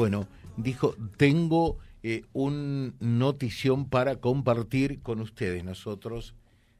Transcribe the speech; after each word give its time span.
bueno, 0.00 0.28
dijo, 0.56 0.94
tengo 1.18 1.76
eh, 2.02 2.22
un 2.32 2.94
notición 3.00 3.86
para 3.90 4.16
compartir 4.16 5.02
con 5.02 5.20
ustedes. 5.20 5.62
Nosotros 5.62 6.34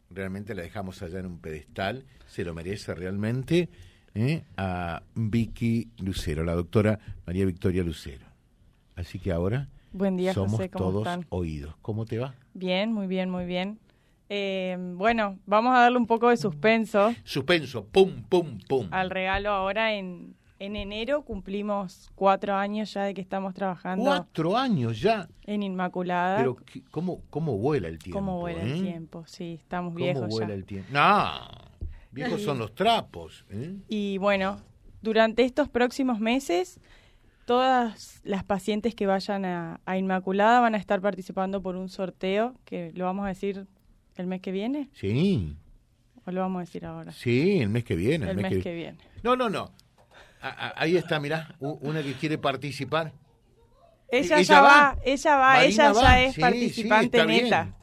realmente 0.09 0.55
la 0.55 0.63
dejamos 0.63 1.03
allá 1.03 1.19
en 1.19 1.27
un 1.27 1.39
pedestal, 1.39 2.07
se 2.27 2.45
lo 2.45 2.55
merece 2.55 2.95
realmente, 2.95 3.69
¿eh? 4.15 4.45
a 4.57 5.03
Vicky 5.15 5.91
Lucero, 5.99 6.45
la 6.45 6.55
doctora 6.55 6.99
María 7.27 7.45
Victoria 7.45 7.85
Lucero. 7.85 8.25
Así 8.97 9.19
que 9.19 9.33
ahora 9.33 9.69
Buen 9.93 10.17
día, 10.17 10.33
somos 10.33 10.53
José, 10.53 10.71
¿cómo 10.71 10.85
todos 10.87 11.07
están? 11.07 11.27
oídos. 11.29 11.75
¿Cómo 11.83 12.07
te 12.07 12.17
va? 12.17 12.33
Bien, 12.55 12.91
muy 12.91 13.07
bien, 13.07 13.29
muy 13.29 13.45
bien. 13.45 13.79
Eh, 14.31 14.79
bueno, 14.95 15.39
vamos 15.45 15.77
a 15.77 15.81
darle 15.81 15.99
un 15.99 16.07
poco 16.07 16.31
de 16.31 16.39
suspenso 16.39 17.13
Suspenso, 17.23 17.85
pum, 17.85 18.23
pum, 18.23 18.61
pum. 18.67 18.89
al 18.93 19.11
regalo 19.11 19.51
ahora 19.51 19.93
en, 19.93 20.37
en 20.61 20.77
enero. 20.77 21.23
Cumplimos 21.25 22.11
cuatro 22.15 22.55
años 22.55 22.93
ya 22.95 23.03
de 23.05 23.15
que 23.15 23.21
estamos 23.21 23.55
trabajando 23.55 24.05
Cuatro 24.05 24.57
años 24.57 25.01
ya. 25.01 25.29
en 25.47 25.65
Inmaculada. 25.65 26.37
Pero 26.39 26.55
¿qué- 26.57 26.83
¿cómo, 26.93 27.23
cómo 27.31 27.59
vuela 27.59 27.89
el 27.89 27.99
tiempo? 27.99 28.19
¿Cómo 28.19 28.39
vuela 28.39 28.63
eh? 28.63 28.73
el 28.73 28.83
tiempo? 28.83 29.25
Sí, 29.27 29.59
estamos 29.61 29.93
¿Cómo 29.95 30.05
viejos 30.05 30.29
vuela 30.29 30.49
ya. 30.49 30.55
el 30.55 30.65
tiempo? 30.65 30.89
No, 30.93 31.29
viejos 32.13 32.43
son 32.43 32.59
los 32.59 32.75
trapos. 32.75 33.45
¿eh? 33.51 33.75
Y 33.89 34.19
bueno, 34.19 34.61
durante 35.03 35.43
estos 35.45 35.69
próximos 35.69 36.21
meses, 36.21 36.79
todas 37.47 38.21
las 38.23 38.45
pacientes 38.45 38.95
que 38.95 39.07
vayan 39.07 39.45
a, 39.45 39.81
a 39.87 39.97
Inmaculada 39.99 40.61
van 40.61 40.75
a 40.75 40.79
estar 40.79 41.01
participando 41.01 41.63
por 41.63 41.75
un 41.77 41.89
sorteo 41.89 42.55
que 42.65 42.93
lo 42.95 43.07
vamos 43.07 43.25
a 43.25 43.29
decir 43.29 43.67
el 44.17 44.27
mes 44.27 44.41
que 44.43 44.53
viene 44.53 44.91
Sí, 44.93 45.57
o 46.27 46.31
lo 46.31 46.43
vamos 46.43 46.59
a 46.59 46.61
decir 46.61 46.85
ahora. 46.85 47.13
sí, 47.13 47.59
el 47.61 47.71
mes 47.71 47.85
que 47.85 47.97
viene. 47.97 48.31
el 48.31 48.37
mes 48.37 48.63
que 48.63 48.75
viene. 48.75 48.99
No, 49.23 49.35
no, 49.37 49.49
no. 49.49 49.73
Ahí 50.41 50.97
está, 50.97 51.21
mirá, 51.21 51.55
una 51.61 52.03
que 52.03 52.15
quiere 52.15 52.39
participar. 52.39 53.13
Ella, 54.11 54.37
Ella 54.39 54.43
ya 54.43 54.61
va. 54.61 54.69
va, 54.69 54.99
ella 55.05 55.37
va, 55.37 55.53
Marina 55.55 55.67
ella 55.67 55.93
va. 55.93 56.03
ya 56.03 56.23
es 56.25 56.35
Sí, 56.35 56.41
participante 56.41 57.03
sí, 57.19 57.21
está 57.21 57.27
neta. 57.27 57.63
Bien. 57.63 57.75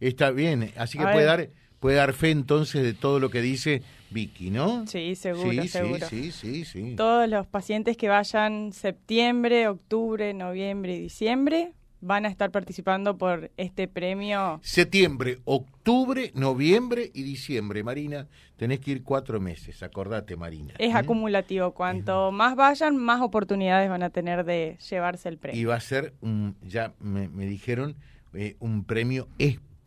Está 0.00 0.30
bien, 0.30 0.72
así 0.76 0.98
que 0.98 1.04
puede 1.04 1.24
dar, 1.24 1.48
puede 1.80 1.96
dar 1.96 2.12
fe 2.14 2.30
entonces 2.30 2.82
de 2.82 2.94
todo 2.94 3.20
lo 3.20 3.30
que 3.30 3.40
dice 3.40 3.82
Vicky, 4.10 4.50
¿no? 4.50 4.86
Sí, 4.86 5.14
seguro, 5.14 5.62
sí, 5.62 5.68
seguro. 5.68 6.08
Sí, 6.08 6.32
sí, 6.32 6.64
sí, 6.64 6.64
sí. 6.64 6.94
Todos 6.96 7.28
los 7.28 7.46
pacientes 7.46 7.96
que 7.96 8.08
vayan 8.08 8.72
septiembre, 8.72 9.68
octubre, 9.68 10.32
noviembre 10.34 10.94
y 10.96 11.00
diciembre 11.00 11.72
van 12.04 12.26
a 12.26 12.28
estar 12.28 12.50
participando 12.50 13.16
por 13.16 13.50
este 13.56 13.88
premio. 13.88 14.60
Septiembre, 14.62 15.38
octubre, 15.44 16.30
noviembre 16.34 17.10
y 17.14 17.22
diciembre, 17.22 17.82
Marina. 17.82 18.28
Tenés 18.56 18.80
que 18.80 18.92
ir 18.92 19.02
cuatro 19.02 19.40
meses, 19.40 19.82
acordate, 19.82 20.36
Marina. 20.36 20.74
Es 20.78 20.94
¿eh? 20.94 20.96
acumulativo. 20.96 21.72
Cuanto 21.72 22.30
más 22.30 22.56
vayan, 22.56 22.96
más 22.96 23.20
oportunidades 23.20 23.88
van 23.88 24.02
a 24.02 24.10
tener 24.10 24.44
de 24.44 24.76
llevarse 24.90 25.28
el 25.28 25.38
premio. 25.38 25.60
Y 25.60 25.64
va 25.64 25.76
a 25.76 25.80
ser, 25.80 26.14
un, 26.20 26.56
ya 26.62 26.92
me, 27.00 27.28
me 27.28 27.46
dijeron, 27.46 27.96
eh, 28.34 28.56
un 28.60 28.84
premio 28.84 29.28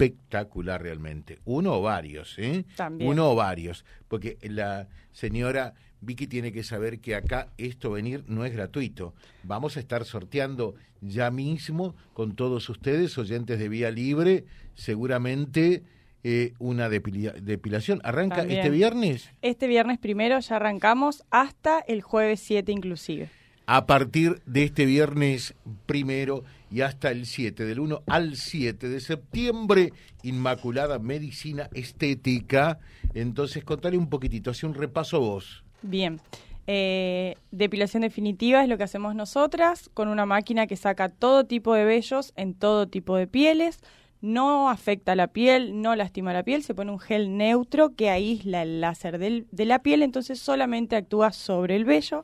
espectacular 0.07 0.81
realmente. 0.81 1.39
Uno 1.45 1.73
o 1.73 1.81
varios, 1.81 2.37
¿eh? 2.37 2.65
También. 2.75 3.09
Uno 3.09 3.31
o 3.31 3.35
varios. 3.35 3.83
Porque 4.07 4.37
la 4.43 4.87
señora 5.11 5.73
Vicky 6.01 6.27
tiene 6.27 6.51
que 6.51 6.63
saber 6.63 6.99
que 6.99 7.15
acá 7.15 7.47
esto 7.57 7.91
venir 7.91 8.23
no 8.27 8.45
es 8.45 8.53
gratuito. 8.53 9.15
Vamos 9.43 9.75
a 9.77 9.79
estar 9.79 10.05
sorteando 10.05 10.75
ya 11.01 11.31
mismo 11.31 11.95
con 12.13 12.35
todos 12.35 12.69
ustedes, 12.69 13.17
oyentes 13.17 13.57
de 13.59 13.69
Vía 13.69 13.89
Libre, 13.91 14.45
seguramente 14.75 15.83
eh, 16.23 16.53
una 16.59 16.89
depila- 16.89 17.33
depilación. 17.33 17.99
¿Arranca 18.03 18.37
También. 18.37 18.59
este 18.59 18.69
viernes? 18.71 19.29
Este 19.41 19.67
viernes 19.67 19.97
primero 19.97 20.39
ya 20.39 20.55
arrancamos 20.57 21.23
hasta 21.31 21.79
el 21.79 22.01
jueves 22.01 22.39
7 22.41 22.71
inclusive. 22.71 23.29
A 23.67 23.85
partir 23.85 24.41
de 24.45 24.63
este 24.63 24.85
viernes 24.85 25.53
primero 25.85 26.45
y 26.71 26.81
hasta 26.81 27.11
el 27.11 27.25
7, 27.25 27.65
del 27.65 27.81
1 27.81 28.01
al 28.07 28.37
7 28.37 28.87
de 28.87 28.99
septiembre, 29.01 29.91
Inmaculada 30.23 30.99
Medicina 30.99 31.69
Estética. 31.73 32.79
Entonces, 33.13 33.65
contale 33.65 33.97
un 33.97 34.09
poquitito, 34.09 34.51
hace 34.51 34.65
un 34.65 34.73
repaso 34.73 35.19
vos. 35.19 35.63
Bien. 35.81 36.19
Eh, 36.65 37.35
depilación 37.51 38.01
definitiva 38.01 38.61
es 38.61 38.69
lo 38.69 38.77
que 38.77 38.83
hacemos 38.83 39.15
nosotras 39.15 39.89
con 39.93 40.07
una 40.07 40.25
máquina 40.25 40.67
que 40.67 40.75
saca 40.75 41.07
todo 41.09 41.45
tipo 41.45 41.73
de 41.73 41.85
vellos 41.85 42.33
en 42.37 42.53
todo 42.53 42.87
tipo 42.87 43.17
de 43.17 43.27
pieles. 43.27 43.79
No 44.21 44.69
afecta 44.69 45.15
la 45.15 45.27
piel, 45.27 45.81
no 45.81 45.95
lastima 45.95 46.33
la 46.33 46.43
piel, 46.43 46.63
se 46.63 46.73
pone 46.73 46.91
un 46.91 46.99
gel 46.99 47.37
neutro 47.37 47.95
que 47.95 48.09
aísla 48.09 48.63
el 48.63 48.81
láser 48.81 49.19
de 49.19 49.65
la 49.65 49.79
piel, 49.79 50.03
entonces 50.03 50.39
solamente 50.39 50.95
actúa 50.95 51.31
sobre 51.33 51.75
el 51.75 51.83
vello. 51.85 52.23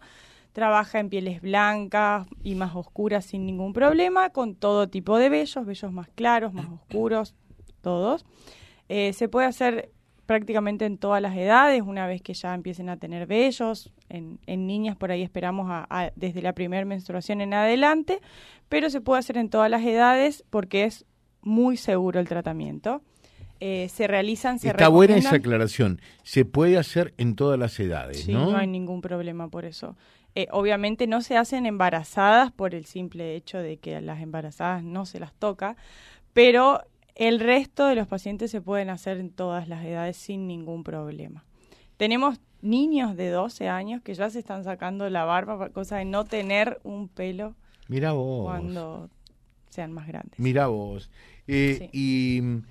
Trabaja 0.54 1.00
en 1.00 1.10
pieles 1.10 1.42
blancas 1.42 2.28
y 2.44 2.56
más 2.56 2.76
oscuras 2.76 3.26
sin 3.26 3.46
ningún 3.46 3.74
problema, 3.74 4.30
con 4.30 4.56
todo 4.56 4.88
tipo 4.88 5.18
de 5.18 5.30
vellos, 5.30 5.66
vellos 5.66 5.92
más 5.92 6.08
claros, 6.16 6.54
más 6.54 6.66
oscuros, 6.72 7.36
todos. 7.82 8.26
Eh, 8.88 9.14
se 9.14 9.28
puede 9.28 9.48
hacer 9.48 9.92
prácticamente 10.26 10.86
en 10.86 10.98
todas 10.98 11.22
las 11.22 11.36
edades, 11.36 11.82
una 11.82 12.08
vez 12.08 12.22
que 12.22 12.34
ya 12.34 12.54
empiecen 12.54 12.88
a 12.90 12.98
tener 12.98 13.28
vellos. 13.28 13.92
En, 14.10 14.40
en 14.46 14.68
niñas 14.68 14.96
por 14.96 15.12
ahí 15.12 15.22
esperamos 15.24 15.68
a- 15.70 15.86
a- 15.90 16.12
desde 16.16 16.42
la 16.42 16.54
primera 16.54 16.86
menstruación 16.86 17.42
en 17.42 17.54
adelante, 17.54 18.20
pero 18.70 18.90
se 18.90 19.02
puede 19.02 19.20
hacer 19.20 19.38
en 19.38 19.50
todas 19.50 19.70
las 19.72 19.84
edades 19.84 20.46
porque 20.50 20.84
es 20.86 21.06
muy 21.42 21.76
seguro 21.78 22.20
el 22.20 22.28
tratamiento. 22.30 23.02
Eh, 23.60 23.88
se 23.90 24.08
realizan, 24.08 24.60
se 24.60 24.70
Está 24.70 24.88
buena 24.90 25.16
esa 25.18 25.36
aclaración. 25.36 26.00
Se 26.24 26.44
puede 26.46 26.78
hacer 26.78 27.14
en 27.18 27.36
todas 27.36 27.58
las 27.58 27.80
edades, 27.80 28.22
Sí, 28.24 28.34
¿no? 28.34 28.52
no 28.52 28.58
hay 28.58 28.68
ningún 28.68 29.02
problema 29.02 29.48
por 29.50 29.66
eso. 29.66 29.96
Eh, 30.36 30.48
obviamente 30.52 31.06
no 31.08 31.22
se 31.22 31.38
hacen 31.38 31.66
embarazadas 31.66 32.52
por 32.52 32.74
el 32.74 32.86
simple 32.86 33.36
hecho 33.36 33.60
de 33.60 33.78
que 33.78 33.96
a 33.98 34.02
las 34.02 34.22
embarazadas 34.22 34.84
no 34.84 35.06
se 35.06 35.20
las 35.20 35.34
toca, 35.34 35.76
pero 36.34 36.82
el 37.16 37.40
resto 37.40 37.86
de 37.86 37.96
los 37.96 38.08
pacientes 38.08 38.50
se 38.50 38.62
pueden 38.62 38.90
hacer 38.90 39.18
en 39.18 39.30
todas 39.30 39.68
las 39.68 39.86
edades 39.86 40.18
sin 40.18 40.48
ningún 40.48 40.84
problema. 40.84 41.44
Tenemos 41.98 42.40
niños 42.64 43.16
de 43.16 43.30
12 43.30 43.68
años 43.70 44.02
que 44.02 44.16
ya 44.16 44.30
se 44.30 44.40
están 44.40 44.64
sacando 44.64 45.08
la 45.10 45.26
barba, 45.26 45.58
por 45.58 45.72
cosa 45.72 45.98
de 45.98 46.06
no 46.06 46.26
tener 46.26 46.80
un 46.84 47.10
pelo 47.10 47.56
Mira 47.88 48.14
vos. 48.14 48.46
cuando 48.46 49.10
sean 49.70 49.92
más 49.92 50.08
grandes. 50.08 50.40
Mira 50.40 50.68
vos. 50.68 51.12
Eh, 51.48 51.90
Y 51.92 52.40
mm, 52.42 52.64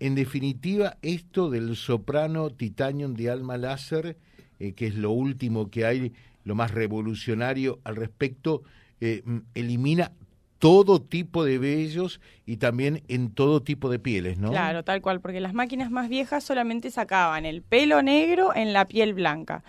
en 0.00 0.14
definitiva, 0.14 0.96
esto 1.02 1.50
del 1.50 1.76
soprano 1.76 2.50
titanium 2.50 3.14
de 3.14 3.30
alma 3.30 3.56
láser, 3.56 4.16
eh, 4.58 4.72
que 4.72 4.86
es 4.86 4.94
lo 4.94 5.10
último 5.10 5.70
que 5.70 5.84
hay, 5.84 6.12
lo 6.44 6.54
más 6.54 6.70
revolucionario 6.70 7.80
al 7.84 7.96
respecto, 7.96 8.62
eh, 9.00 9.22
elimina 9.54 10.12
todo 10.58 11.02
tipo 11.02 11.44
de 11.44 11.58
vellos 11.58 12.20
y 12.46 12.56
también 12.56 13.02
en 13.08 13.34
todo 13.34 13.62
tipo 13.62 13.90
de 13.90 13.98
pieles, 13.98 14.38
¿no? 14.38 14.50
Claro, 14.50 14.82
tal 14.82 15.02
cual, 15.02 15.20
porque 15.20 15.40
las 15.40 15.52
máquinas 15.52 15.90
más 15.90 16.08
viejas 16.08 16.44
solamente 16.44 16.90
sacaban 16.90 17.44
el 17.44 17.60
pelo 17.60 18.00
negro 18.02 18.54
en 18.54 18.72
la 18.72 18.86
piel 18.86 19.12
blanca. 19.12 19.62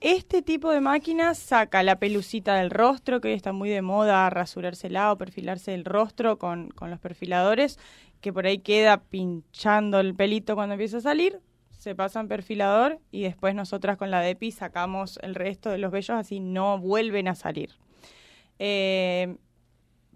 Este 0.00 0.42
tipo 0.42 0.70
de 0.70 0.80
máquina 0.80 1.34
saca 1.34 1.82
la 1.82 1.98
pelucita 1.98 2.54
del 2.54 2.70
rostro, 2.70 3.20
que 3.20 3.28
hoy 3.28 3.34
está 3.34 3.52
muy 3.52 3.68
de 3.68 3.82
moda 3.82 4.30
rasurársela 4.30 5.12
o 5.12 5.18
perfilarse 5.18 5.74
el 5.74 5.84
rostro 5.84 6.38
con, 6.38 6.70
con 6.70 6.88
los 6.88 7.00
perfiladores, 7.00 7.78
que 8.20 8.32
por 8.32 8.46
ahí 8.46 8.58
queda 8.58 9.02
pinchando 9.02 9.98
el 10.00 10.14
pelito 10.14 10.54
cuando 10.54 10.74
empieza 10.74 10.98
a 10.98 11.00
salir, 11.00 11.40
se 11.78 11.94
pasa 11.94 12.20
en 12.20 12.28
perfilador 12.28 12.98
y 13.10 13.22
después 13.22 13.54
nosotras 13.54 13.96
con 13.96 14.10
la 14.10 14.20
DEPI 14.20 14.50
sacamos 14.50 15.18
el 15.22 15.34
resto 15.34 15.70
de 15.70 15.78
los 15.78 15.92
vellos, 15.92 16.10
así 16.10 16.40
no 16.40 16.78
vuelven 16.78 17.28
a 17.28 17.34
salir. 17.34 17.70
Eh, 18.58 19.36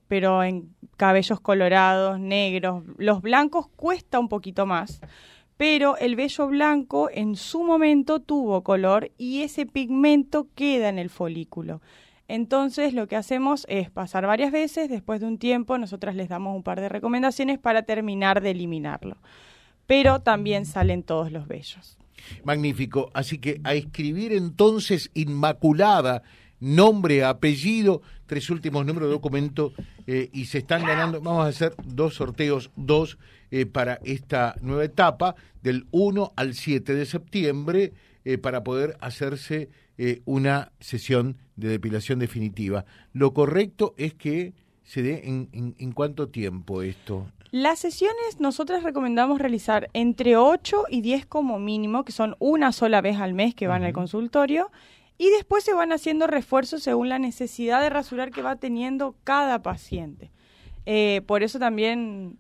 pero 0.09 0.43
en 0.43 0.75
cabellos 0.97 1.41
colorados, 1.41 2.19
negros, 2.19 2.85
los 2.99 3.23
blancos 3.23 3.69
cuesta 3.69 4.19
un 4.19 4.29
poquito 4.29 4.67
más, 4.67 5.01
pero 5.57 5.97
el 5.97 6.17
vello 6.17 6.49
blanco 6.49 7.09
en 7.11 7.37
su 7.37 7.63
momento 7.63 8.21
tuvo 8.21 8.65
color 8.65 9.13
y 9.17 9.43
ese 9.43 9.65
pigmento 9.65 10.49
queda 10.57 10.89
en 10.89 10.99
el 10.99 11.11
folículo. 11.11 11.81
Entonces 12.27 12.93
lo 12.93 13.07
que 13.07 13.17
hacemos 13.17 13.67
es 13.69 13.89
pasar 13.91 14.27
varias 14.27 14.51
veces, 14.51 14.91
después 14.91 15.21
de 15.21 15.27
un 15.27 15.39
tiempo 15.39 15.79
nosotras 15.79 16.17
les 16.17 16.29
damos 16.29 16.57
un 16.57 16.65
par 16.65 16.81
de 16.81 16.89
recomendaciones 16.89 17.59
para 17.61 17.85
terminar 17.85 18.41
de 18.41 18.51
eliminarlo. 18.51 19.17
Pero 19.87 20.21
también 20.21 20.67
salen 20.67 21.03
todos 21.03 21.33
los 21.33 21.49
vellos. 21.49 21.99
Magnífico. 22.45 23.11
Así 23.15 23.39
que 23.39 23.61
a 23.65 23.75
escribir 23.75 24.33
entonces 24.33 25.11
Inmaculada, 25.15 26.23
nombre, 26.61 27.25
apellido, 27.25 28.03
tres 28.27 28.49
últimos 28.51 28.87
números 28.87 29.09
de 29.09 29.15
documento 29.15 29.73
eh, 30.07 30.31
y 30.33 30.47
se 30.47 30.59
están 30.59 30.87
ganando, 30.87 31.21
vamos 31.21 31.45
a 31.45 31.49
hacer 31.49 31.75
dos 31.85 32.15
sorteos, 32.15 32.71
dos 32.77 33.19
eh, 33.51 33.67
para 33.67 33.99
esta 34.05 34.57
nueva 34.63 34.85
etapa, 34.85 35.35
del 35.63 35.87
1 35.91 36.33
al 36.37 36.55
7 36.55 36.95
de 36.95 37.07
septiembre, 37.07 37.93
eh, 38.25 38.39
para 38.39 38.65
poder 38.65 38.97
hacerse 39.01 39.69
una 40.25 40.73
sesión 40.81 41.37
de 41.55 41.69
depilación 41.69 42.19
definitiva. 42.19 42.87
Lo 43.13 43.33
correcto 43.33 43.95
es 43.99 44.15
que 44.15 44.53
se 44.85 45.03
dé 45.03 45.23
en, 45.25 45.49
en, 45.53 45.75
en 45.79 45.93
cuánto 45.93 46.29
tiempo 46.29 46.83
esto. 46.83 47.27
Las 47.51 47.81
sesiones 47.81 48.41
nosotras 48.41 48.83
recomendamos 48.83 49.39
realizar 49.39 49.91
entre 49.93 50.37
8 50.37 50.85
y 50.89 51.03
10 51.03 51.27
como 51.27 51.59
mínimo, 51.59 52.05
que 52.05 52.13
son 52.13 52.35
una 52.39 52.73
sola 52.73 53.03
vez 53.03 53.19
al 53.19 53.35
mes 53.35 53.55
que 53.55 53.67
van 53.67 53.85
al 53.85 53.93
consultorio, 53.93 54.71
y 55.19 55.29
después 55.31 55.63
se 55.63 55.75
van 55.75 55.93
haciendo 55.93 56.27
refuerzos 56.27 56.83
según 56.83 57.09
la 57.09 57.19
necesidad 57.19 57.83
de 57.83 57.91
rasurar 57.91 58.31
que 58.31 58.43
va 58.43 58.57
teniendo 58.57 59.15
cada 59.25 59.63
paciente. 59.63 60.31
Eh, 60.87 61.21
por 61.27 61.43
eso 61.43 61.59
también 61.59 62.39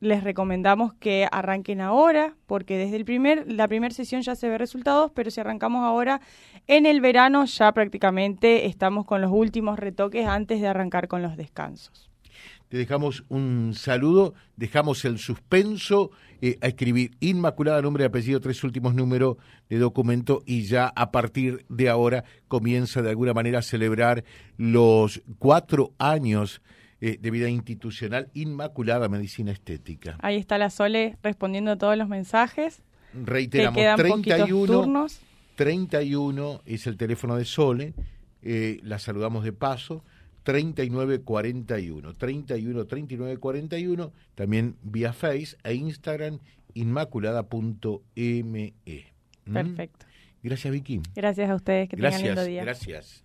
les 0.00 0.22
recomendamos 0.22 0.94
que 0.94 1.26
arranquen 1.30 1.80
ahora, 1.80 2.34
porque 2.46 2.76
desde 2.76 2.96
el 2.96 3.04
primer, 3.04 3.50
la 3.50 3.68
primera 3.68 3.94
sesión 3.94 4.22
ya 4.22 4.34
se 4.34 4.48
ve 4.48 4.58
resultados, 4.58 5.10
pero 5.14 5.30
si 5.30 5.40
arrancamos 5.40 5.84
ahora, 5.84 6.20
en 6.66 6.86
el 6.86 7.00
verano 7.00 7.44
ya 7.44 7.72
prácticamente 7.72 8.66
estamos 8.66 9.06
con 9.06 9.20
los 9.20 9.30
últimos 9.32 9.78
retoques 9.78 10.26
antes 10.26 10.60
de 10.60 10.68
arrancar 10.68 11.08
con 11.08 11.22
los 11.22 11.36
descansos. 11.36 12.10
Te 12.68 12.78
dejamos 12.78 13.24
un 13.28 13.74
saludo, 13.74 14.34
dejamos 14.56 15.04
el 15.04 15.18
suspenso 15.18 16.10
eh, 16.42 16.58
a 16.60 16.66
escribir 16.66 17.12
Inmaculada, 17.20 17.80
nombre 17.80 18.02
y 18.02 18.06
apellido, 18.06 18.40
tres 18.40 18.64
últimos 18.64 18.92
números 18.94 19.36
de 19.68 19.78
documento 19.78 20.42
y 20.44 20.62
ya 20.62 20.92
a 20.96 21.12
partir 21.12 21.64
de 21.68 21.88
ahora 21.88 22.24
comienza 22.48 23.02
de 23.02 23.10
alguna 23.10 23.34
manera 23.34 23.60
a 23.60 23.62
celebrar 23.62 24.24
los 24.56 25.22
cuatro 25.38 25.92
años 25.98 26.60
eh, 27.00 27.18
de 27.20 27.30
vida 27.30 27.48
institucional 27.48 28.28
Inmaculada 28.34 29.08
Medicina 29.08 29.52
Estética. 29.52 30.16
Ahí 30.22 30.36
está 30.36 30.58
la 30.58 30.70
Sole 30.70 31.16
respondiendo 31.22 31.72
a 31.72 31.76
todos 31.76 31.96
los 31.96 32.08
mensajes. 32.08 32.82
Reiteramos, 33.12 33.82
31, 33.96 34.66
turnos. 34.66 35.20
31 35.56 36.62
es 36.64 36.86
el 36.86 36.96
teléfono 36.96 37.36
de 37.36 37.44
Sole, 37.44 37.94
eh, 38.42 38.78
la 38.82 38.98
saludamos 38.98 39.44
de 39.44 39.52
paso. 39.52 40.04
3941, 40.44 42.14
31 42.14 42.86
39 42.86 43.36
41, 43.38 44.12
también 44.36 44.76
vía 44.80 45.12
Face 45.12 45.56
e 45.64 45.74
Instagram 45.74 46.38
inmaculada.me. 46.72 48.74
¿Mm? 49.44 49.52
Perfecto. 49.52 50.06
Gracias, 50.42 50.72
Vicky. 50.72 51.00
Gracias 51.16 51.50
a 51.50 51.54
ustedes, 51.56 51.88
que 51.88 51.96
gracias, 51.96 52.22
tengan 52.22 52.36
lindo 52.36 52.48
día. 52.48 52.62
Gracias. 52.62 53.24